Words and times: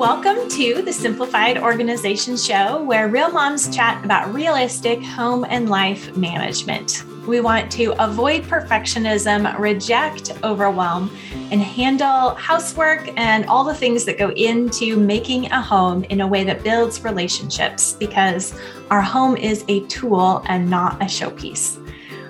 Welcome 0.00 0.48
to 0.48 0.80
the 0.80 0.94
Simplified 0.94 1.58
Organization 1.58 2.34
Show, 2.34 2.82
where 2.82 3.08
real 3.08 3.30
moms 3.30 3.68
chat 3.68 4.02
about 4.02 4.32
realistic 4.32 5.02
home 5.02 5.44
and 5.46 5.68
life 5.68 6.16
management. 6.16 7.04
We 7.26 7.40
want 7.40 7.70
to 7.72 7.92
avoid 8.02 8.44
perfectionism, 8.44 9.58
reject 9.58 10.32
overwhelm, 10.42 11.14
and 11.50 11.60
handle 11.60 12.34
housework 12.36 13.12
and 13.18 13.44
all 13.44 13.62
the 13.62 13.74
things 13.74 14.06
that 14.06 14.16
go 14.16 14.30
into 14.30 14.96
making 14.96 15.52
a 15.52 15.60
home 15.60 16.04
in 16.04 16.22
a 16.22 16.26
way 16.26 16.44
that 16.44 16.64
builds 16.64 17.04
relationships 17.04 17.92
because 17.92 18.58
our 18.88 19.02
home 19.02 19.36
is 19.36 19.66
a 19.68 19.80
tool 19.88 20.42
and 20.46 20.70
not 20.70 20.94
a 21.02 21.04
showpiece. 21.04 21.79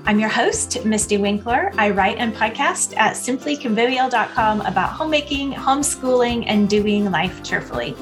I'm 0.07 0.19
your 0.19 0.31
host, 0.31 0.79
Mystie 0.85 1.19
Winckler. 1.19 1.73
I 1.77 1.91
write 1.91 2.17
and 2.17 2.35
podcast 2.35 2.97
at 2.97 3.15
simplyconvivial.com 3.15 4.63
about 4.63 4.91
homemaking, 4.93 5.53
homeschooling, 5.53 6.45
and 6.47 6.69
doing 6.69 7.11
life 7.11 7.43
cheerfully. 7.43 7.95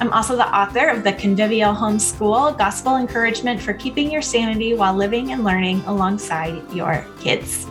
I'm 0.00 0.12
also 0.12 0.34
the 0.34 0.48
author 0.48 0.88
of 0.88 1.04
The 1.04 1.12
Convivial 1.12 1.74
Homeschool 1.74 2.56
Gospel 2.56 2.96
Encouragement 2.96 3.60
for 3.60 3.74
Keeping 3.74 4.10
Your 4.10 4.22
Sanity 4.22 4.74
While 4.74 4.94
Living 4.94 5.32
and 5.32 5.44
Learning 5.44 5.80
Alongside 5.86 6.72
Your 6.72 7.06
Kids. 7.20 7.66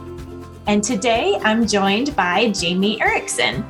And 0.68 0.84
today 0.84 1.40
I'm 1.44 1.68
joined 1.68 2.16
by 2.16 2.52
Jamie 2.52 3.02
Erickson 3.02 3.66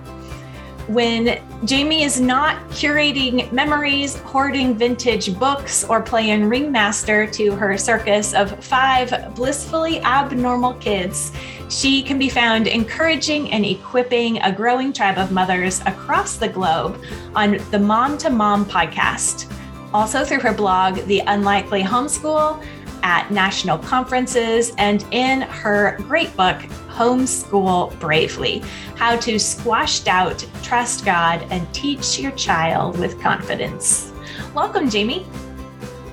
when 0.93 1.41
Jamie 1.63 2.03
is 2.03 2.19
not 2.19 2.57
curating 2.69 3.51
memories, 3.51 4.17
hoarding 4.17 4.75
vintage 4.75 5.37
books, 5.39 5.83
or 5.85 6.01
playing 6.01 6.49
ringmaster 6.49 7.25
to 7.27 7.51
her 7.55 7.77
circus 7.77 8.33
of 8.33 8.61
five 8.63 9.33
blissfully 9.35 10.01
abnormal 10.01 10.73
kids, 10.75 11.31
she 11.69 12.03
can 12.03 12.19
be 12.19 12.27
found 12.27 12.67
encouraging 12.67 13.51
and 13.51 13.65
equipping 13.65 14.41
a 14.41 14.51
growing 14.51 14.91
tribe 14.91 15.17
of 15.17 15.31
mothers 15.31 15.79
across 15.85 16.35
the 16.35 16.49
globe 16.49 17.01
on 17.35 17.57
the 17.71 17.79
Mom 17.79 18.17
to 18.17 18.29
Mom 18.29 18.65
podcast. 18.65 19.49
Also, 19.93 20.25
through 20.25 20.39
her 20.39 20.53
blog, 20.53 20.95
The 21.05 21.19
Unlikely 21.19 21.83
Homeschool, 21.83 22.61
at 23.03 23.31
national 23.31 23.77
conferences, 23.77 24.73
and 24.77 25.05
in 25.11 25.41
her 25.41 25.97
great 26.01 26.35
book, 26.35 26.61
Homeschool 26.91 27.97
Bravely 27.99 28.63
How 28.95 29.15
to 29.17 29.39
Squash 29.39 30.01
Doubt, 30.01 30.45
Trust 30.63 31.05
God, 31.05 31.45
and 31.49 31.71
Teach 31.73 32.19
Your 32.19 32.31
Child 32.31 32.99
with 32.99 33.19
Confidence. 33.21 34.11
Welcome, 34.53 34.89
Jamie. 34.89 35.25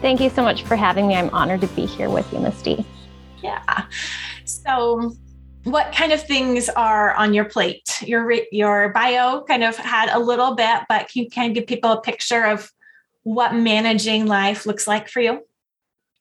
Thank 0.00 0.20
you 0.20 0.30
so 0.30 0.42
much 0.42 0.62
for 0.62 0.76
having 0.76 1.08
me. 1.08 1.16
I'm 1.16 1.30
honored 1.30 1.60
to 1.62 1.66
be 1.68 1.86
here 1.86 2.08
with 2.08 2.32
you, 2.32 2.38
Mystie. 2.38 2.84
Yeah. 3.42 3.84
So, 4.44 5.12
what 5.64 5.92
kind 5.92 6.12
of 6.12 6.22
things 6.22 6.68
are 6.68 7.14
on 7.14 7.34
your 7.34 7.44
plate? 7.44 8.00
Your 8.02 8.32
your 8.52 8.90
bio 8.90 9.42
kind 9.42 9.64
of 9.64 9.76
had 9.76 10.08
a 10.10 10.18
little 10.18 10.54
bit, 10.54 10.82
but 10.88 11.08
can 11.08 11.24
you 11.24 11.30
kind 11.30 11.50
of 11.50 11.54
give 11.56 11.66
people 11.66 11.90
a 11.90 12.00
picture 12.00 12.44
of 12.44 12.70
what 13.24 13.54
managing 13.54 14.26
life 14.26 14.66
looks 14.66 14.86
like 14.86 15.08
for 15.08 15.20
you? 15.20 15.42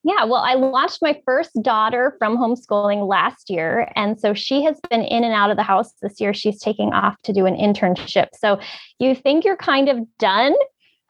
Yeah, 0.07 0.23
well, 0.23 0.41
I 0.41 0.53
launched 0.53 0.99
my 1.01 1.21
first 1.25 1.51
daughter 1.61 2.15
from 2.17 2.37
homeschooling 2.37 3.09
last 3.09 3.49
year. 3.49 3.91
And 3.93 4.17
so 4.17 4.33
she 4.33 4.63
has 4.63 4.79
been 4.89 5.01
in 5.01 5.25
and 5.25 5.33
out 5.33 5.51
of 5.51 5.57
the 5.57 5.63
house 5.63 5.91
this 6.01 6.21
year. 6.21 6.33
She's 6.33 6.61
taking 6.61 6.93
off 6.93 7.21
to 7.23 7.33
do 7.33 7.45
an 7.45 7.55
internship. 7.55 8.27
So 8.33 8.57
you 8.99 9.13
think 9.13 9.43
you're 9.43 9.57
kind 9.57 9.89
of 9.89 9.99
done 10.17 10.53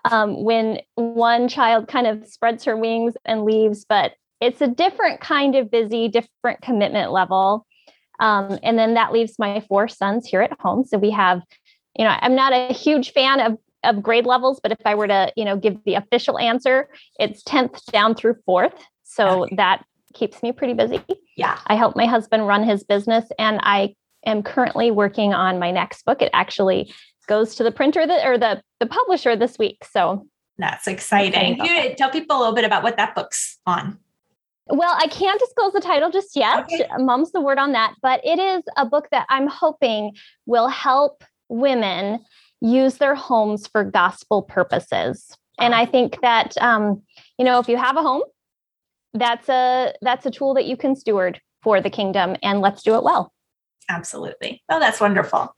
um, 0.10 0.44
when 0.44 0.80
one 0.96 1.48
child 1.48 1.88
kind 1.88 2.08
of 2.08 2.26
spreads 2.26 2.64
her 2.64 2.76
wings 2.76 3.14
and 3.24 3.46
leaves, 3.46 3.86
but 3.88 4.14
it's 4.42 4.62
a 4.62 4.68
different 4.68 5.22
kind 5.22 5.54
of 5.54 5.70
busy, 5.70 6.08
different 6.08 6.62
commitment 6.64 7.12
level. 7.12 7.68
Um, 8.20 8.58
and 8.64 8.80
then 8.80 8.96
that 8.96 9.14
leaves 9.14 9.38
my 9.38 9.60
four 9.70 9.88
sons 9.88 10.26
here 10.26 10.42
at 10.42 10.60
home. 10.60 10.84
So 10.86 10.98
we 10.98 11.12
have, 11.12 11.44
you 11.96 12.04
know, 12.04 12.16
I'm 12.20 12.34
not 12.34 12.52
a 12.52 12.74
huge 12.74 13.12
fan 13.14 13.42
of 13.42 13.60
of 13.88 14.04
grade 14.04 14.26
levels, 14.26 14.60
but 14.62 14.72
if 14.72 14.80
I 14.86 14.94
were 14.94 15.08
to, 15.08 15.32
you 15.36 15.46
know, 15.46 15.58
give 15.58 15.84
the 15.86 15.96
official 15.96 16.38
answer, 16.38 16.90
it's 17.20 17.42
10th 17.44 17.84
down 17.92 18.14
through 18.14 18.36
4th. 18.48 18.78
So 19.04 19.46
okay. 19.46 19.56
that 19.56 19.86
keeps 20.14 20.44
me 20.44 20.52
pretty 20.52 20.74
busy. 20.74 21.02
Yeah. 21.36 21.60
I 21.68 21.76
help 21.76 21.96
my 21.96 22.06
husband 22.06 22.48
run 22.48 22.64
his 22.64 22.84
business 22.84 23.26
and 23.38 23.60
I 23.62 23.96
am 24.26 24.44
currently 24.44 24.92
working 24.92 25.34
on 25.34 25.60
my 25.60 25.72
next 25.72 26.04
book. 26.04 26.22
It 26.22 26.32
actually 26.34 26.92
goes 27.28 27.56
to 27.56 27.64
the 27.64 27.72
printer 27.72 28.08
that, 28.08 28.26
or 28.26 28.38
the 28.38 28.62
the 28.80 28.88
publisher 28.88 29.36
this 29.36 29.60
week. 29.60 29.84
So 29.92 30.28
that's 30.58 30.88
exciting. 30.88 31.64
You 31.64 31.94
tell 31.96 32.10
people 32.10 32.38
a 32.38 32.40
little 32.40 32.56
bit 32.56 32.66
about 32.66 32.84
what 32.84 32.98
that 32.98 33.14
book's 33.14 33.60
on. 33.66 34.00
Well, 34.70 34.96
I 34.98 35.08
can't 35.08 35.40
disclose 35.40 35.74
the 35.74 35.80
title 35.80 36.10
just 36.10 36.36
yet. 36.36 36.66
Okay. 36.66 36.88
Mom's 36.98 37.32
the 37.32 37.40
word 37.40 37.58
on 37.58 37.72
that, 37.72 37.94
but 38.02 38.20
it 38.26 38.40
is 38.40 38.64
a 38.76 38.86
book 38.86 39.08
that 39.12 39.26
I'm 39.30 39.48
hoping 39.48 40.14
will 40.46 40.68
help 40.68 41.24
women 41.48 42.20
use 42.62 42.98
their 42.98 43.16
homes 43.16 43.68
for 43.68 43.84
gospel 43.84 44.42
purposes. 44.42 45.38
And 45.60 45.74
I 45.74 45.86
think 45.86 46.22
that, 46.22 46.58
um, 46.60 47.02
you 47.38 47.46
know, 47.46 47.60
if 47.60 47.68
you 47.68 47.78
have 47.78 47.98
a 47.98 48.02
home, 48.02 48.24
that's 49.14 49.50
a 49.50 49.94
that's 50.02 50.26
a 50.26 50.32
tool 50.32 50.54
that 50.54 50.66
you 50.66 50.78
can 50.78 50.96
steward 50.96 51.42
for 51.64 51.82
the 51.82 51.90
kingdom, 51.90 52.36
and 52.44 52.62
let's 52.62 52.84
do 52.84 52.96
it 52.96 53.04
well. 53.04 53.34
Absolutely. 53.90 54.62
Oh, 54.70 54.80
that's 54.80 55.00
wonderful. 55.00 55.56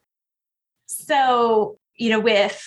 So, 0.87 1.77
you 1.95 2.09
know, 2.09 2.19
with 2.19 2.63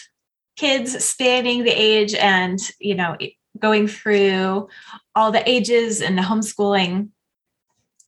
kids 0.56 1.02
spanning 1.02 1.64
the 1.64 1.70
age 1.70 2.14
and 2.14 2.58
you 2.78 2.94
know 2.94 3.16
going 3.58 3.86
through 3.86 4.68
all 5.14 5.32
the 5.32 5.48
ages 5.48 6.02
and 6.02 6.18
the 6.18 6.22
homeschooling, 6.22 7.08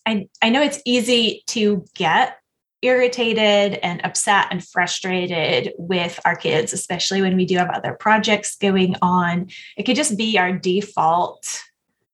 I 0.05 0.29
I 0.43 0.51
know 0.51 0.63
it's 0.63 0.83
easy 0.85 1.43
to 1.49 1.85
get 1.95 2.39
irritated 2.85 3.79
and 3.83 4.05
upset 4.05 4.49
and 4.51 4.67
frustrated 4.67 5.73
with 5.79 6.21
our 6.25 6.37
kids, 6.37 6.73
especially 6.73 7.23
when 7.23 7.37
we 7.37 7.47
do 7.47 7.57
have 7.57 7.71
other 7.71 7.95
projects 7.95 8.57
going 8.57 8.95
on. 9.01 9.49
It 9.77 9.85
could 9.85 9.97
just 9.97 10.19
be 10.19 10.39
our 10.39 10.53
default 10.53 11.63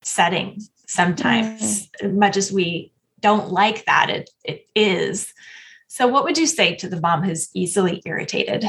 setting 0.03 0.61
sometimes, 0.87 1.89
mm. 2.03 2.15
much 2.15 2.37
as 2.37 2.53
we 2.53 2.93
don't 3.21 3.51
like 3.51 3.85
that, 3.85 4.11
it, 4.11 4.31
it 4.45 4.67
is. 4.75 5.33
So, 5.89 6.07
what 6.07 6.25
would 6.25 6.39
you 6.39 6.47
say 6.47 6.75
to 6.77 6.89
the 6.89 7.01
mom 7.01 7.23
who's 7.23 7.51
easily 7.55 8.03
irritated? 8.07 8.65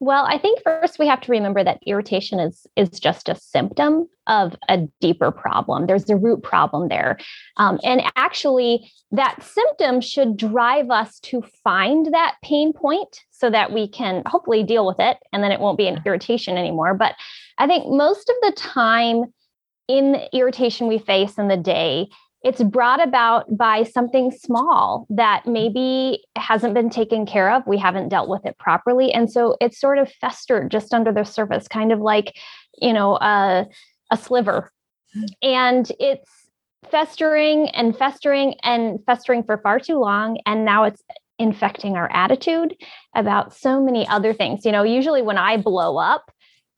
Well, 0.00 0.24
I 0.26 0.38
think 0.38 0.62
first 0.62 1.00
we 1.00 1.08
have 1.08 1.20
to 1.22 1.32
remember 1.32 1.64
that 1.64 1.80
irritation 1.84 2.38
is 2.38 2.66
is 2.76 3.00
just 3.00 3.28
a 3.28 3.34
symptom 3.34 4.08
of 4.28 4.54
a 4.68 4.86
deeper 5.00 5.32
problem. 5.32 5.86
There's 5.86 6.08
a 6.08 6.16
root 6.16 6.42
problem 6.42 6.88
there, 6.88 7.18
um, 7.56 7.80
and 7.82 8.02
actually, 8.14 8.92
that 9.10 9.42
symptom 9.42 10.00
should 10.00 10.36
drive 10.36 10.90
us 10.90 11.18
to 11.20 11.42
find 11.64 12.14
that 12.14 12.36
pain 12.44 12.72
point 12.72 13.24
so 13.30 13.50
that 13.50 13.72
we 13.72 13.88
can 13.88 14.22
hopefully 14.26 14.62
deal 14.62 14.86
with 14.86 15.00
it, 15.00 15.16
and 15.32 15.42
then 15.42 15.50
it 15.50 15.60
won't 15.60 15.78
be 15.78 15.88
an 15.88 16.00
irritation 16.06 16.56
anymore. 16.56 16.94
But 16.94 17.16
I 17.58 17.66
think 17.66 17.88
most 17.88 18.28
of 18.28 18.36
the 18.42 18.52
time, 18.52 19.24
in 19.88 20.12
the 20.12 20.36
irritation 20.36 20.86
we 20.86 20.98
face 20.98 21.38
in 21.38 21.48
the 21.48 21.56
day, 21.56 22.08
it's 22.44 22.62
brought 22.62 23.02
about 23.02 23.56
by 23.56 23.82
something 23.82 24.30
small 24.30 25.06
that 25.10 25.46
maybe 25.46 26.24
hasn't 26.36 26.74
been 26.74 26.90
taken 26.90 27.26
care 27.26 27.50
of. 27.50 27.66
We 27.66 27.78
haven't 27.78 28.10
dealt 28.10 28.28
with 28.28 28.46
it 28.46 28.56
properly. 28.58 29.12
And 29.12 29.30
so 29.30 29.56
it's 29.60 29.80
sort 29.80 29.98
of 29.98 30.10
festered 30.20 30.70
just 30.70 30.94
under 30.94 31.12
the 31.12 31.24
surface, 31.24 31.66
kind 31.66 31.90
of 31.90 32.00
like, 32.00 32.36
you 32.80 32.92
know, 32.92 33.16
a, 33.16 33.66
a 34.12 34.16
sliver. 34.16 34.70
And 35.42 35.90
it's 35.98 36.30
festering 36.90 37.70
and 37.70 37.96
festering 37.96 38.54
and 38.62 39.00
festering 39.04 39.42
for 39.42 39.58
far 39.58 39.80
too 39.80 39.98
long. 39.98 40.38
And 40.46 40.64
now 40.64 40.84
it's 40.84 41.02
infecting 41.40 41.96
our 41.96 42.10
attitude 42.12 42.76
about 43.14 43.54
so 43.54 43.82
many 43.82 44.06
other 44.08 44.32
things. 44.32 44.64
You 44.64 44.72
know, 44.72 44.84
usually 44.84 45.22
when 45.22 45.38
I 45.38 45.56
blow 45.56 45.96
up, 45.96 46.30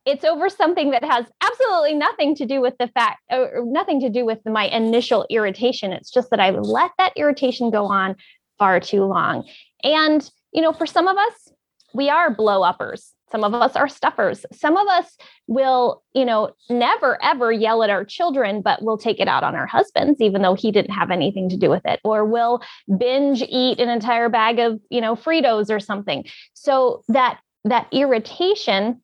it's 0.07 0.25
over 0.25 0.49
something 0.49 0.91
that 0.91 1.05
has 1.05 1.27
absolutely 1.41 1.95
nothing 1.95 2.35
to 2.37 2.47
do 2.47 2.61
with 2.61 2.75
the 2.79 2.89
fact 2.89 3.21
or 3.31 3.63
nothing 3.67 4.01
to 4.01 4.09
do 4.09 4.25
with 4.25 4.39
my 4.47 4.65
initial 4.65 5.27
irritation. 5.31 5.93
It's 5.93 6.11
just 6.11 6.31
that 6.31 6.41
i 6.41 6.51
let 6.51 6.91
that 6.99 7.13
irritation 7.17 7.71
go 7.71 7.87
on 7.87 8.17
far 8.59 8.81
too 8.81 9.05
long. 9.05 9.47
And 9.83 10.29
you 10.53 10.63
know 10.63 10.73
for 10.73 10.87
some 10.87 11.09
of 11.09 11.17
us 11.17 11.53
we 11.95 12.09
are 12.09 12.35
blow 12.35 12.63
uppers 12.63 13.13
some 13.31 13.45
of 13.45 13.55
us 13.55 13.77
are 13.77 13.89
stuffers. 13.89 14.45
Some 14.53 14.77
of 14.77 14.87
us 14.89 15.17
will 15.47 16.03
you 16.15 16.25
know 16.25 16.51
never 16.69 17.23
ever 17.23 17.53
yell 17.53 17.83
at 17.83 17.91
our 17.91 18.05
children 18.05 18.61
but 18.63 18.83
we'll 18.83 18.99
take 18.99 19.21
it 19.21 19.29
out 19.29 19.45
on 19.45 19.55
our 19.55 19.67
husbands 19.67 20.21
even 20.21 20.43
though 20.43 20.55
he 20.55 20.73
didn't 20.73 20.95
have 20.95 21.11
anything 21.11 21.49
to 21.49 21.57
do 21.57 21.71
with 21.71 21.85
it 21.85 22.01
or 22.05 22.25
we'll 22.25 22.61
binge 22.99 23.43
eat 23.49 23.79
an 23.79 23.89
entire 23.89 24.29
bag 24.29 24.59
of 24.59 24.81
you 24.91 25.01
know 25.01 25.15
fritos 25.15 25.71
or 25.71 25.81
something. 25.81 26.25
So 26.55 27.03
that 27.09 27.41
that 27.65 27.87
irritation 27.93 29.01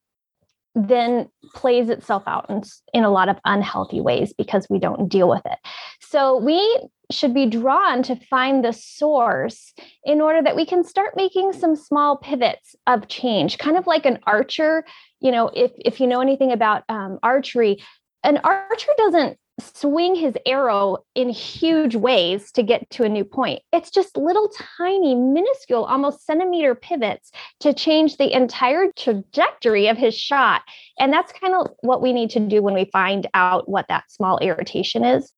then 0.77 1.27
plays 1.55 1.89
itself 1.89 2.23
out 2.27 2.45
in, 2.51 2.63
in 2.93 3.03
a 3.03 3.11
lot 3.11 3.31
of 3.31 3.39
unhealthy 3.47 4.01
ways 4.01 4.35
because 4.37 4.69
we 4.69 4.79
don't 4.79 5.09
deal 5.09 5.27
with 5.27 5.41
it. 5.47 5.59
So 6.01 6.37
we 6.37 6.89
should 7.11 7.33
be 7.33 7.47
drawn 7.47 8.03
to 8.03 8.15
find 8.15 8.63
the 8.63 8.73
source 8.73 9.73
in 10.05 10.21
order 10.21 10.43
that 10.43 10.55
we 10.55 10.67
can 10.67 10.85
start 10.85 11.17
making 11.17 11.55
some 11.55 11.77
small 11.77 12.19
pivots 12.19 12.77
of 12.87 13.09
change, 13.09 13.57
kind 13.57 13.79
of 13.79 13.87
like 13.87 14.05
an 14.05 14.19
archer. 14.25 14.85
You 15.21 15.33
know, 15.33 15.51
if 15.55 15.73
if 15.79 15.99
you 15.99 16.07
know 16.07 16.21
anything 16.21 16.53
about 16.53 16.85
um, 16.91 17.19
archery, 17.23 17.83
an 18.23 18.37
archer 18.45 18.93
doesn't 18.99 19.39
swing 19.59 20.15
his 20.15 20.35
arrow 20.45 20.99
in 21.15 21.31
huge 21.31 21.95
ways 21.95 22.53
to 22.53 22.63
get 22.63 22.89
to 22.91 23.05
a 23.05 23.09
new 23.09 23.25
point. 23.25 23.63
It's 23.73 23.91
just 23.91 24.17
little 24.17 24.51
tiny, 24.77 25.15
minuscule, 25.15 25.85
almost 25.85 26.27
centimeter 26.27 26.75
pivots 26.75 27.31
to 27.61 27.73
change 27.73 28.17
the 28.17 28.35
entire 28.35 28.93
trajectory 28.97 29.89
of 29.89 29.97
his 29.97 30.17
shot. 30.17 30.63
And 30.99 31.13
that's 31.13 31.33
kind 31.33 31.55
of 31.55 31.69
what 31.81 32.03
we 32.03 32.13
need 32.13 32.31
to 32.31 32.41
do 32.41 32.63
when 32.63 32.75
we 32.75 32.91
find 32.93 33.27
out 33.33 33.69
what 33.69 33.89
that 33.89 34.11
small 34.11 34.39
irritation 34.39 35.05
is. 35.05 35.33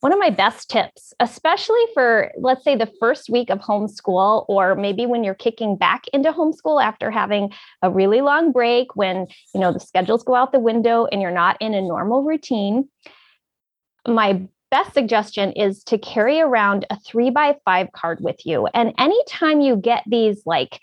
One 0.00 0.12
of 0.12 0.18
my 0.18 0.30
best 0.30 0.68
tips, 0.68 1.14
especially 1.20 1.84
for, 1.94 2.32
let's 2.36 2.64
say, 2.64 2.74
the 2.74 2.90
first 2.98 3.30
week 3.30 3.50
of 3.50 3.60
homeschool, 3.60 4.44
or 4.48 4.74
maybe 4.74 5.06
when 5.06 5.22
you're 5.22 5.32
kicking 5.32 5.76
back 5.76 6.06
into 6.12 6.32
homeschool 6.32 6.82
after 6.82 7.08
having 7.08 7.52
a 7.82 7.90
really 7.90 8.20
long 8.20 8.50
break, 8.50 8.96
when 8.96 9.28
you 9.54 9.60
know 9.60 9.72
the 9.72 9.78
schedules 9.78 10.24
go 10.24 10.34
out 10.34 10.50
the 10.50 10.58
window 10.58 11.06
and 11.12 11.22
you're 11.22 11.30
not 11.30 11.56
in 11.60 11.72
a 11.72 11.80
normal 11.80 12.24
routine, 12.24 12.88
my 14.06 14.42
best 14.70 14.94
suggestion 14.94 15.52
is 15.52 15.84
to 15.84 15.98
carry 15.98 16.40
around 16.40 16.86
a 16.90 16.98
three 17.00 17.30
by 17.30 17.56
five 17.64 17.92
card 17.92 18.18
with 18.20 18.44
you. 18.44 18.66
And 18.74 18.94
anytime 18.98 19.60
you 19.60 19.76
get 19.76 20.02
these 20.06 20.42
like 20.46 20.80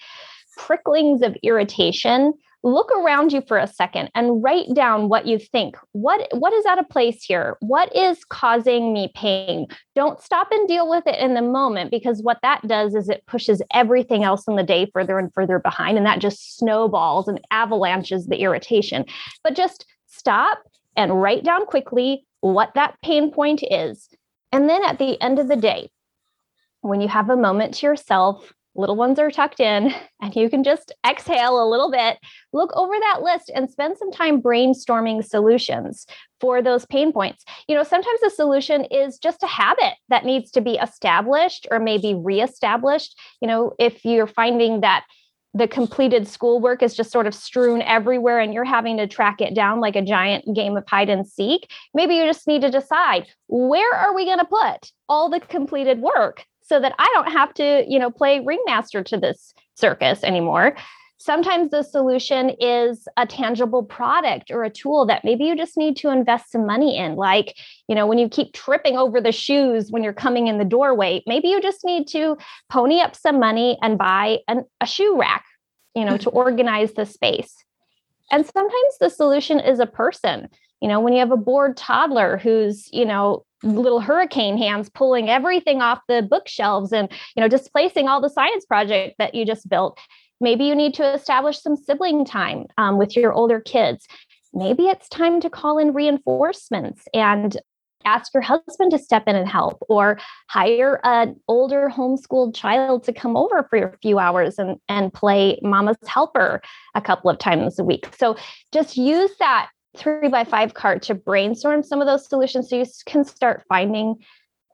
pricklings 0.58 1.22
of 1.22 1.36
irritation, 1.42 2.34
look 2.62 2.92
around 2.92 3.32
you 3.32 3.42
for 3.48 3.58
a 3.58 3.68
second 3.68 4.12
and 4.14 4.44
write 4.44 4.68
down 4.76 5.10
what 5.10 5.26
you 5.26 5.40
think. 5.40 5.76
What 5.94 6.28
what 6.34 6.54
is 6.54 6.66
out 6.66 6.78
of 6.78 6.90
place 6.90 7.24
here? 7.24 7.58
What 7.62 7.94
is 7.96 8.24
causing 8.26 8.94
me 8.94 9.12
pain? 9.16 9.66
Don't 9.96 10.22
stop 10.22 10.50
and 10.52 10.68
deal 10.68 10.90
with 10.90 11.08
it 11.08 11.18
in 11.20 11.34
the 11.34 11.42
moment 11.42 11.90
because 11.90 12.22
what 12.22 12.40
that 12.44 12.68
does 12.68 12.94
is 12.94 13.10
it 13.10 13.26
pushes 13.28 13.62
everything 13.74 14.24
else 14.24 14.48
in 14.48 14.56
the 14.56 14.64
day 14.64 14.90
further 14.94 15.18
and 15.18 15.34
further 15.34 15.58
behind 15.58 15.98
and 15.98 16.06
that 16.06 16.20
just 16.20 16.58
snowballs 16.58 17.28
and 17.28 17.42
avalanches 17.50 18.28
the 18.28 18.38
irritation. 18.38 19.06
But 19.44 19.56
just 19.56 19.86
stop 20.08 20.60
and 20.96 21.22
write 21.22 21.44
down 21.44 21.66
quickly 21.66 22.26
what 22.42 22.74
that 22.76 22.96
pain 23.04 23.32
point 23.32 23.64
is. 23.70 24.10
And 24.52 24.70
then 24.70 24.84
at 24.84 24.98
the 24.98 25.22
end 25.22 25.40
of 25.40 25.48
the 25.48 25.56
day, 25.56 25.90
when 26.82 27.02
you 27.02 27.08
have 27.08 27.30
a 27.30 27.36
moment 27.36 27.76
to 27.76 27.86
yourself, 27.86 28.54
little 28.76 28.96
ones 28.96 29.20
are 29.20 29.30
tucked 29.30 29.60
in, 29.60 29.94
and 30.22 30.36
you 30.36 30.50
can 30.50 30.64
just 30.64 30.92
exhale 31.08 31.62
a 31.62 31.70
little 31.70 31.92
bit, 31.92 32.18
look 32.54 32.72
over 32.76 32.94
that 33.00 33.22
list 33.22 33.52
and 33.54 33.70
spend 33.70 33.98
some 33.98 34.12
time 34.12 34.42
brainstorming 34.42 35.24
solutions 35.24 36.06
for 36.40 36.62
those 36.62 36.86
pain 36.86 37.12
points. 37.12 37.44
You 37.68 37.76
know, 37.76 37.84
sometimes 37.84 38.22
the 38.22 38.30
solution 38.30 38.86
is 38.86 39.20
just 39.20 39.44
a 39.44 39.48
habit 39.48 39.96
that 40.08 40.26
needs 40.26 40.52
to 40.52 40.62
be 40.62 40.76
established 40.76 41.68
or 41.70 41.80
maybe 41.80 42.16
reestablished. 42.16 43.20
You 43.42 43.48
know, 43.48 43.74
if 43.78 44.06
you're 44.06 44.28
finding 44.28 44.82
that 44.82 45.06
the 45.54 45.68
completed 45.68 46.28
schoolwork 46.28 46.84
is 46.84 46.96
just 46.96 47.12
sort 47.12 47.26
of 47.26 47.34
strewn 47.34 47.82
everywhere 47.82 48.40
and 48.40 48.54
you're 48.54 48.64
having 48.64 48.98
to 48.98 49.08
track 49.08 49.42
it 49.42 49.56
down 49.56 49.80
like 49.80 49.96
a 49.96 50.02
giant 50.02 50.46
game 50.54 50.78
of 50.78 50.84
hide 50.88 51.10
and 51.10 51.28
seek 51.28 51.72
maybe 51.94 52.16
you 52.16 52.26
just 52.26 52.48
need 52.48 52.62
to 52.62 52.70
decide 52.70 53.28
where 53.48 53.96
are 53.96 54.14
we 54.14 54.26
going 54.26 54.40
to 54.40 54.46
put 54.46 54.92
all 55.08 55.30
the 55.30 55.40
completed 55.40 56.02
work 56.02 56.46
so 56.62 56.80
that 56.80 56.94
i 57.00 57.10
don't 57.14 57.32
have 57.32 57.54
to 57.54 57.84
you 57.88 57.98
know 57.98 58.12
play 58.12 58.40
ringmaster 58.40 59.04
to 59.04 59.18
this 59.18 59.54
circus 59.76 60.24
anymore 60.24 60.76
sometimes 61.20 61.70
the 61.70 61.84
solution 61.84 62.52
is 62.62 63.08
a 63.18 63.28
tangible 63.28 63.84
product 63.84 64.50
or 64.52 64.64
a 64.64 64.70
tool 64.70 65.06
that 65.06 65.24
maybe 65.24 65.44
you 65.44 65.56
just 65.56 65.78
need 65.78 65.96
to 65.98 66.10
invest 66.10 66.52
some 66.52 66.66
money 66.66 66.98
in. 66.98 67.16
Like 67.16 67.56
you 67.88 67.96
know 67.96 68.08
when 68.08 68.18
you 68.18 68.30
keep 68.30 68.54
tripping 68.54 68.98
over 68.98 69.22
the 69.22 69.32
shoes 69.32 69.92
when 69.92 70.04
you're 70.04 70.14
coming 70.14 70.48
in 70.48 70.58
the 70.58 70.66
doorway 70.66 71.22
maybe 71.28 71.50
you 71.50 71.62
just 71.62 71.84
need 71.84 72.08
to 72.08 72.38
pony 72.70 73.00
up 73.00 73.16
some 73.16 73.40
money 73.40 73.78
and 73.82 73.98
buy 73.98 74.40
an, 74.48 74.64
a 74.82 74.86
shoe 74.86 75.20
rack 75.20 75.46
you 75.96 76.06
know 76.06 76.18
to 76.18 76.30
organize 76.44 76.94
the 76.94 77.06
space. 77.06 77.64
And 78.32 78.46
sometimes 78.46 78.98
the 79.00 79.10
solution 79.10 79.60
is 79.60 79.80
a 79.80 79.88
person. 79.88 80.50
You 80.82 80.88
know 80.88 81.00
when 81.00 81.14
you 81.14 81.20
have 81.20 81.32
a 81.32 81.38
bored 81.38 81.76
toddler 81.78 82.38
who's 82.38 82.90
you 82.94 83.06
know 83.06 83.46
little 83.62 84.00
hurricane 84.00 84.58
hands 84.58 84.90
pulling 84.90 85.30
everything 85.30 85.82
off 85.82 86.00
the 86.08 86.22
bookshelves 86.22 86.94
and 86.94 87.12
you 87.36 87.42
know 87.42 87.50
displacing 87.50 88.08
all 88.08 88.22
the 88.22 88.30
science 88.30 88.66
project 88.66 89.16
that 89.18 89.36
you 89.36 89.46
just 89.46 89.68
built 89.68 90.00
maybe 90.40 90.66
you 90.66 90.76
need 90.76 90.94
to 90.96 91.14
establish 91.14 91.62
some 91.62 91.76
sibling 91.76 92.26
time 92.26 92.66
um, 92.78 92.98
with 92.98 93.16
your 93.16 93.34
older 93.34 93.60
kids. 93.60 94.08
Maybe 94.54 94.88
it's 94.88 95.10
time 95.10 95.42
to 95.42 95.50
call 95.50 95.78
in 95.78 95.94
reinforcements 95.94 97.04
and 97.14 97.58
ask 98.06 98.34
your 98.34 98.42
husband 98.42 98.92
to 98.92 98.98
step 98.98 99.24
in 99.28 99.36
and 99.36 99.48
help 99.48 99.84
or 99.90 100.20
hire 100.48 101.00
an 101.04 101.36
older 101.48 101.90
homeschooled 101.94 102.56
child 102.56 103.04
to 103.04 103.14
come 103.14 103.36
over 103.36 103.68
for 103.70 103.78
a 103.78 103.98
few 104.02 104.20
hours 104.20 104.58
and, 104.58 104.78
and 104.88 105.14
play 105.14 105.60
mama's 105.62 105.98
helper 106.08 106.62
a 106.96 107.02
couple 107.02 107.30
of 107.30 107.38
times 107.38 107.78
a 107.78 107.84
week. 107.84 108.08
So 108.18 108.38
just 108.72 108.98
use 108.98 109.32
that 109.40 109.70
three 109.98 110.30
by 110.30 110.44
five 110.44 110.74
card 110.74 111.02
to 111.04 111.16
brainstorm 111.16 111.84
some 111.84 112.00
of 112.00 112.08
those 112.08 112.28
solutions 112.28 112.70
so 112.70 112.78
you 112.78 112.86
can 113.06 113.26
start 113.26 113.64
finding 113.68 114.16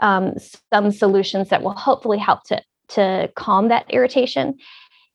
um, 0.02 0.34
some 0.72 0.92
solutions 0.92 1.50
that 1.50 1.64
will 1.64 1.74
hopefully 1.74 2.18
help 2.18 2.44
to 2.44 2.62
to 2.88 3.32
calm 3.36 3.70
that 3.70 3.86
irritation 3.90 4.56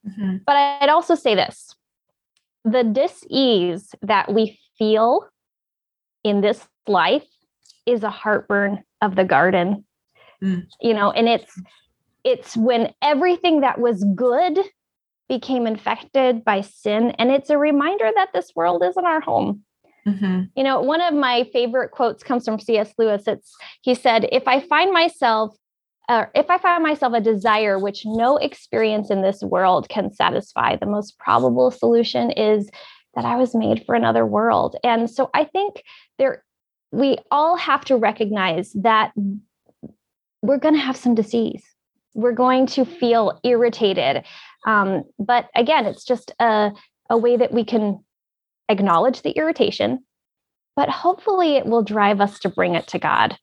mm-hmm. 0.06 0.37
but 0.47 0.56
i'd 0.56 0.88
also 0.88 1.14
say 1.14 1.35
this 1.35 1.75
the 2.64 2.85
dis-ease 2.85 3.94
that 4.02 4.32
we 4.32 4.58
feel 4.79 5.26
in 6.25 6.41
this 6.41 6.67
life 6.87 7.26
is 7.87 8.02
a 8.02 8.11
heartburn 8.11 8.82
of 9.00 9.17
the 9.17 9.25
garden. 9.25 9.85
Mm. 10.43 10.67
You 10.81 10.94
know, 10.94 11.11
and 11.11 11.29
it's 11.29 11.61
it's 12.25 12.56
when 12.56 12.93
everything 13.02 13.61
that 13.61 13.81
was 13.81 14.05
good 14.14 14.58
became 15.29 15.67
infected 15.67 16.44
by 16.44 16.61
sin 16.61 17.12
and 17.12 17.31
it's 17.31 17.50
a 17.50 17.56
reminder 17.56 18.11
that 18.14 18.31
this 18.35 18.53
world 18.55 18.82
isn't 18.85 19.06
our 19.06 19.20
home. 19.20 19.62
Mm-hmm. 20.06 20.43
You 20.56 20.64
know, 20.64 20.81
one 20.81 21.00
of 21.00 21.14
my 21.14 21.49
favorite 21.53 21.91
quotes 21.91 22.23
comes 22.23 22.44
from 22.44 22.58
C.S. 22.58 22.93
Lewis. 22.99 23.25
It's 23.26 23.55
he 23.82 23.94
said, 23.94 24.29
"If 24.32 24.49
I 24.49 24.61
find 24.61 24.93
myself 24.93 25.55
uh, 26.10 26.26
if 26.34 26.50
I 26.50 26.58
find 26.58 26.82
myself 26.82 27.14
a 27.14 27.20
desire 27.20 27.78
which 27.78 28.02
no 28.04 28.36
experience 28.36 29.10
in 29.10 29.22
this 29.22 29.42
world 29.42 29.88
can 29.88 30.12
satisfy, 30.12 30.74
the 30.74 30.86
most 30.86 31.16
probable 31.20 31.70
solution 31.70 32.32
is 32.32 32.68
that 33.14 33.24
I 33.24 33.36
was 33.36 33.54
made 33.54 33.86
for 33.86 33.94
another 33.94 34.26
world. 34.26 34.74
And 34.82 35.08
so 35.08 35.30
I 35.34 35.44
think 35.44 35.84
there 36.18 36.42
we 36.90 37.18
all 37.30 37.54
have 37.54 37.84
to 37.84 37.96
recognize 37.96 38.72
that 38.72 39.12
we're 40.42 40.58
going 40.58 40.74
to 40.74 40.80
have 40.80 40.96
some 40.96 41.14
disease. 41.14 41.62
We're 42.14 42.32
going 42.32 42.66
to 42.66 42.84
feel 42.84 43.38
irritated. 43.44 44.24
Um, 44.66 45.04
but 45.20 45.48
again, 45.54 45.86
it's 45.86 46.04
just 46.04 46.32
a, 46.40 46.72
a 47.08 47.16
way 47.16 47.36
that 47.36 47.52
we 47.52 47.64
can 47.64 48.04
acknowledge 48.68 49.22
the 49.22 49.30
irritation, 49.30 50.00
but 50.74 50.88
hopefully 50.88 51.54
it 51.54 51.66
will 51.66 51.84
drive 51.84 52.20
us 52.20 52.40
to 52.40 52.48
bring 52.48 52.74
it 52.74 52.88
to 52.88 52.98
God. 52.98 53.38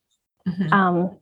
Mm-hmm. 0.45 0.73
Um, 0.73 1.17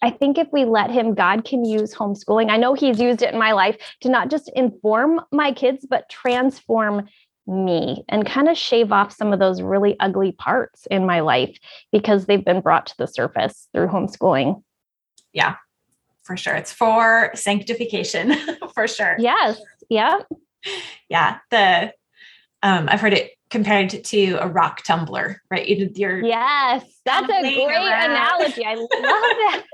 I 0.00 0.10
think 0.10 0.38
if 0.38 0.48
we 0.52 0.64
let 0.64 0.90
him, 0.90 1.14
God 1.14 1.44
can 1.44 1.64
use 1.64 1.94
homeschooling. 1.94 2.50
I 2.50 2.56
know 2.56 2.74
he's 2.74 3.00
used 3.00 3.22
it 3.22 3.32
in 3.32 3.38
my 3.38 3.52
life 3.52 3.76
to 4.00 4.08
not 4.08 4.30
just 4.30 4.50
inform 4.54 5.20
my 5.32 5.52
kids, 5.52 5.86
but 5.88 6.08
transform 6.08 7.08
me 7.46 8.04
and 8.08 8.26
kind 8.26 8.48
of 8.48 8.56
shave 8.56 8.92
off 8.92 9.12
some 9.12 9.32
of 9.32 9.38
those 9.38 9.62
really 9.62 9.96
ugly 10.00 10.32
parts 10.32 10.86
in 10.90 11.06
my 11.06 11.20
life 11.20 11.58
because 11.90 12.26
they've 12.26 12.44
been 12.44 12.60
brought 12.60 12.86
to 12.86 12.94
the 12.98 13.06
surface 13.06 13.68
through 13.72 13.88
homeschooling. 13.88 14.62
Yeah, 15.32 15.56
for 16.22 16.36
sure. 16.36 16.54
It's 16.54 16.72
for 16.72 17.32
sanctification, 17.34 18.34
for 18.74 18.86
sure. 18.86 19.16
Yes. 19.18 19.60
Yeah. 19.88 20.18
Yeah. 21.08 21.38
The 21.50 21.92
um, 22.62 22.88
I've 22.90 23.00
heard 23.00 23.14
it 23.14 23.32
compared 23.50 23.90
to 24.04 24.32
a 24.34 24.48
rock 24.48 24.82
tumbler, 24.82 25.40
right? 25.50 25.66
You're 25.68 26.24
yes, 26.24 26.84
that's 27.04 27.24
a 27.24 27.40
great 27.40 27.66
around. 27.66 28.10
I 28.66 28.74
love 28.74 28.88
that. 28.90 29.64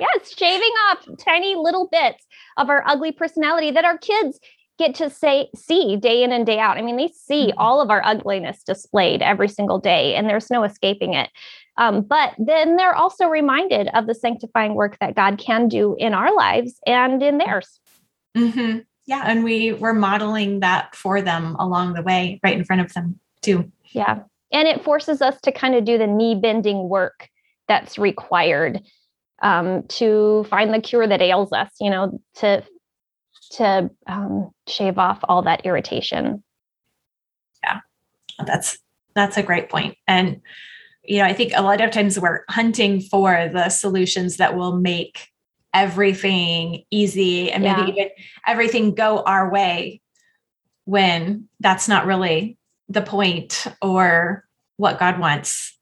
yes, 0.00 0.36
shaving 0.36 0.72
off 0.90 1.06
tiny 1.18 1.54
little 1.54 1.88
bits 1.90 2.24
of 2.56 2.68
our 2.68 2.82
ugly 2.86 3.12
personality 3.12 3.70
that 3.70 3.84
our 3.84 3.98
kids 3.98 4.38
get 4.78 4.94
to 4.96 5.08
say 5.08 5.48
see 5.54 5.96
day 5.96 6.22
in 6.22 6.32
and 6.32 6.46
day 6.46 6.58
out. 6.58 6.78
I 6.78 6.82
mean, 6.82 6.96
they 6.96 7.08
see 7.08 7.48
mm-hmm. 7.48 7.58
all 7.58 7.80
of 7.80 7.90
our 7.90 8.04
ugliness 8.04 8.62
displayed 8.64 9.22
every 9.22 9.48
single 9.48 9.78
day, 9.78 10.14
and 10.14 10.28
there's 10.28 10.50
no 10.50 10.64
escaping 10.64 11.14
it. 11.14 11.30
Um, 11.76 12.02
but 12.02 12.34
then 12.38 12.76
they're 12.76 12.94
also 12.94 13.26
reminded 13.26 13.88
of 13.94 14.06
the 14.06 14.14
sanctifying 14.14 14.74
work 14.74 14.98
that 15.00 15.16
God 15.16 15.38
can 15.38 15.68
do 15.68 15.96
in 15.98 16.14
our 16.14 16.34
lives 16.34 16.78
and 16.86 17.22
in 17.22 17.38
theirs. 17.38 17.80
Mm-hmm. 18.36 18.80
Yeah, 19.06 19.24
and 19.26 19.44
we 19.44 19.72
were 19.72 19.92
modeling 19.92 20.60
that 20.60 20.94
for 20.94 21.20
them 21.20 21.56
along 21.56 21.92
the 21.92 22.02
way, 22.02 22.40
right 22.42 22.56
in 22.56 22.64
front 22.64 22.82
of 22.82 22.92
them 22.94 23.18
too. 23.42 23.70
Yeah, 23.92 24.20
and 24.50 24.66
it 24.66 24.82
forces 24.82 25.20
us 25.20 25.40
to 25.42 25.52
kind 25.52 25.74
of 25.74 25.84
do 25.84 25.98
the 25.98 26.06
knee 26.06 26.34
bending 26.34 26.88
work 26.88 27.28
that's 27.68 27.98
required 27.98 28.82
um, 29.42 29.84
to 29.88 30.44
find 30.48 30.72
the 30.72 30.80
cure 30.80 31.06
that 31.06 31.22
ails 31.22 31.52
us. 31.52 31.70
You 31.80 31.90
know, 31.90 32.20
to 32.36 32.64
to 33.52 33.90
um, 34.06 34.50
shave 34.68 34.98
off 34.98 35.20
all 35.24 35.42
that 35.42 35.64
irritation. 35.64 36.42
Yeah, 37.62 37.80
that's 38.46 38.78
that's 39.14 39.36
a 39.36 39.42
great. 39.42 39.70
And 40.06 40.40
you 41.04 41.18
know, 41.18 41.24
I 41.24 41.32
think 41.32 41.52
a 41.54 41.62
lot 41.62 41.80
of 41.80 41.90
times 41.90 42.18
we're 42.18 42.44
hunting 42.48 43.00
for 43.00 43.50
the 43.52 43.68
solutions 43.68 44.38
that 44.38 44.56
will 44.56 44.76
make 44.76 45.28
everything 45.72 46.84
easy 46.90 47.50
and 47.50 47.64
maybe 47.64 47.82
yeah. 47.82 47.88
even 47.88 48.08
everything 48.46 48.94
go 48.94 49.18
our 49.22 49.50
way 49.50 50.00
when 50.84 51.48
that's 51.60 51.88
not 51.88 52.06
really 52.06 52.56
the 52.88 53.02
point 53.02 53.66
or 53.82 54.44
what 54.76 55.00
God 55.00 55.18
wants 55.18 55.73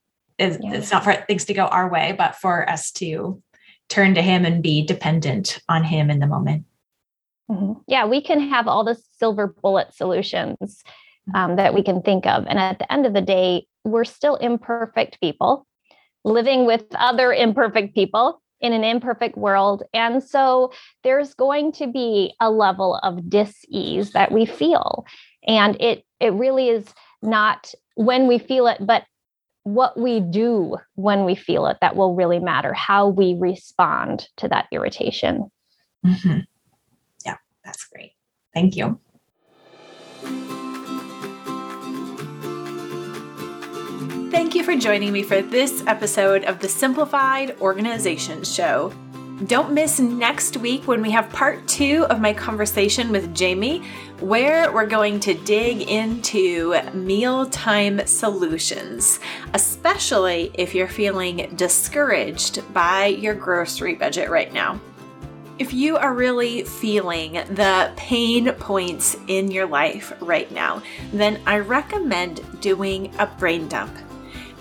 It's, 0.43 0.59
yeah. 0.61 0.75
it's 0.75 0.91
not 0.91 1.05
for 1.05 1.15
things 1.15 1.45
to 1.47 1.55
go 1.55 1.67
our 1.67 1.91
way, 1.91 2.15
but 2.17 2.37
for 2.37 2.69
us 2.69 2.91
to 2.93 3.43
turn 3.89 4.15
to 4.15 4.23
Him 4.23 4.45
and 4.45 4.63
be 4.63 4.85
dependent 4.85 5.61
on 5.69 5.85
Him 5.85 6.11
in 6.11 6.19
the 6.19 6.27
moment. 6.27 6.65
Mm-hmm. 7.51 7.81
Yeah, 7.87 8.07
we 8.07 8.23
can 8.23 8.41
have 8.41 8.67
all 8.67 8.85
the 8.85 8.99
silver 9.19 9.47
bullet 9.47 9.95
solutions 9.95 10.83
um, 11.35 11.57
that 11.57 11.75
we 11.75 11.83
can 11.83 12.03
think 12.03 12.27
of. 12.27 12.47
And 12.47 12.59
at 12.59 12.79
the 12.79 12.91
end 12.93 13.07
of 13.07 13.15
the 13.15 13.21
day, 13.21 13.67
we're 13.85 14.05
still 14.05 14.37
imperfect 14.37 15.21
people 15.21 15.67
living 16.25 16.67
with 16.67 16.85
other 16.95 17.33
imperfect 17.33 17.95
people 17.95 18.41
in 18.61 18.73
an 18.73 18.85
imperfect 18.85 19.37
world. 19.37 19.83
And 19.93 20.23
so 20.23 20.73
there's 21.03 21.35
going 21.35 21.73
to 21.73 21.89
be 21.89 22.35
a 22.41 22.51
level 22.51 22.97
of 23.03 23.29
dis-ease 23.29 24.13
that 24.13 24.31
we 24.31 24.47
feel. 24.47 25.05
And 25.47 25.81
it 25.81 26.05
it 26.21 26.33
really 26.33 26.69
is 26.69 26.87
not 27.23 27.75
when 27.97 28.29
we 28.29 28.39
feel 28.39 28.69
it, 28.69 28.79
but 28.81 29.05
what 29.65 29.99
we 29.99 30.21
do 30.21 30.77
when 30.95 31.25
we 31.25 31.35
feel 31.35 31.67
it 31.67 31.79
that 31.81 31.97
will 31.97 32.15
really 32.15 32.39
matter, 32.39 32.73
how 32.73 33.09
we 33.09 33.37
respond 33.39 34.29
to 34.37 34.49
that 34.49 34.67
irritation. 34.73 35.51
Mm-hmm. 36.05 36.41
Yeah, 37.25 37.37
that's 37.65 37.85
great. 37.85 38.13
Thank 38.53 38.77
you. 38.77 38.99
Thank 44.31 44.55
you 44.55 44.65
for 44.65 44.77
joining 44.77 45.13
me 45.13 45.23
for 45.23 45.43
this 45.43 45.85
episode 45.87 46.45
of 46.45 46.61
the 46.61 46.69
Simplified 46.69 47.57
Organization 47.61 48.43
Show. 48.45 48.93
Don't 49.47 49.73
miss 49.73 49.99
next 49.99 50.57
week 50.59 50.87
when 50.87 51.03
we 51.03 51.11
have 51.11 51.29
part 51.31 51.67
two 51.67 52.07
of 52.11 52.21
my 52.21 52.33
conversation 52.33 53.11
with 53.11 53.35
Jamie, 53.35 53.83
where 54.21 54.71
we're 54.71 54.87
going 54.87 55.19
to 55.21 55.35
dig 55.35 55.83
into 55.83 56.77
mealtime 56.93 58.07
solutions, 58.07 59.19
especially 59.53 60.53
if 60.55 60.77
you're 60.77 60.87
feeling 60.87 61.51
discouraged 61.57 62.63
by 62.73 63.07
your 63.07 63.35
grocery 63.35 63.95
budget 63.95 64.31
right 64.31 64.53
now. 64.53 64.81
If 65.59 65.75
you 65.75 65.97
are 65.97 66.15
really 66.15 66.63
feeling 66.63 67.33
the 67.33 67.93
pain 67.97 68.53
points 68.53 69.17
in 69.27 69.51
your 69.51 69.67
life 69.67 70.13
right 70.21 70.51
now, 70.53 70.83
then 71.13 71.41
I 71.47 71.59
recommend 71.59 72.61
doing 72.61 73.13
a 73.19 73.27
brain 73.27 73.67
dump. 73.67 73.93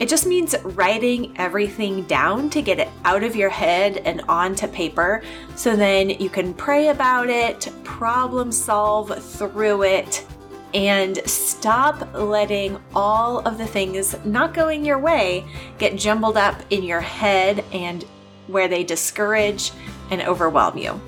It 0.01 0.09
just 0.09 0.25
means 0.25 0.55
writing 0.63 1.31
everything 1.37 2.05
down 2.05 2.49
to 2.49 2.63
get 2.63 2.79
it 2.79 2.89
out 3.05 3.23
of 3.23 3.35
your 3.35 3.51
head 3.51 3.97
and 3.97 4.21
onto 4.21 4.67
paper 4.67 5.21
so 5.55 5.75
then 5.75 6.09
you 6.09 6.27
can 6.27 6.55
pray 6.55 6.87
about 6.87 7.29
it, 7.29 7.69
problem 7.83 8.51
solve 8.51 9.15
through 9.23 9.83
it, 9.83 10.25
and 10.73 11.21
stop 11.29 12.15
letting 12.15 12.79
all 12.95 13.47
of 13.47 13.59
the 13.59 13.67
things 13.67 14.15
not 14.25 14.55
going 14.55 14.83
your 14.83 14.97
way 14.97 15.45
get 15.77 15.99
jumbled 15.99 16.35
up 16.35 16.59
in 16.71 16.81
your 16.81 17.01
head 17.01 17.63
and 17.71 18.03
where 18.47 18.67
they 18.67 18.83
discourage 18.83 19.71
and 20.09 20.23
overwhelm 20.23 20.79
you. 20.79 20.99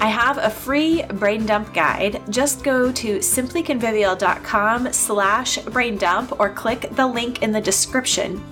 I 0.00 0.06
have 0.06 0.38
a 0.38 0.48
free 0.48 1.02
brain 1.02 1.44
dump 1.44 1.74
guide. 1.74 2.22
Just 2.30 2.64
go 2.64 2.90
to 2.90 3.18
simplyconvivial.com 3.18 4.92
slash 4.94 5.58
brain 5.58 5.98
dump 5.98 6.40
or 6.40 6.48
click 6.48 6.88
the 6.92 7.06
link 7.06 7.42
in 7.42 7.52
the 7.52 7.60
description 7.60 8.42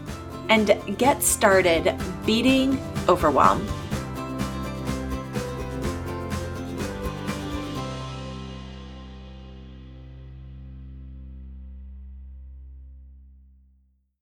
and 0.51 0.99
get 0.99 1.23
started 1.23 1.95
beating 2.27 2.79
overwhelm. 3.09 3.67